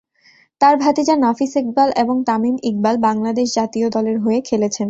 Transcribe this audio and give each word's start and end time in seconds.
তার 0.61 0.75
ভাতিজা 0.77 1.15
নাফিস 1.17 1.53
ইকবাল 1.55 1.89
এবং 1.97 2.15
তামিম 2.27 2.55
ইকবাল 2.63 2.95
বাংলাদেশ 3.07 3.47
জাতীয় 3.55 3.87
দলের 3.89 4.17
হয়ে 4.19 4.39
খেলেছেন। 4.41 4.79